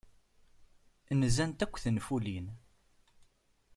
[1.21, 2.47] Nzant akk tenfulin.